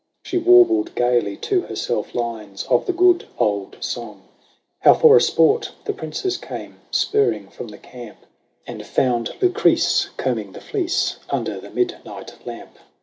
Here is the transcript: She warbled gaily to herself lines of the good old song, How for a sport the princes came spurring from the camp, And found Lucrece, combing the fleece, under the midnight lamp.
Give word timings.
She 0.23 0.39
warbled 0.39 0.95
gaily 0.95 1.37
to 1.45 1.61
herself 1.61 2.15
lines 2.15 2.63
of 2.71 2.87
the 2.87 2.91
good 2.91 3.23
old 3.37 3.77
song, 3.81 4.23
How 4.79 4.95
for 4.95 5.15
a 5.15 5.21
sport 5.21 5.69
the 5.85 5.93
princes 5.93 6.37
came 6.37 6.79
spurring 6.89 7.49
from 7.49 7.67
the 7.67 7.77
camp, 7.77 8.17
And 8.65 8.83
found 8.83 9.29
Lucrece, 9.43 10.09
combing 10.17 10.53
the 10.53 10.59
fleece, 10.61 11.19
under 11.29 11.59
the 11.59 11.69
midnight 11.69 12.33
lamp. 12.47 12.79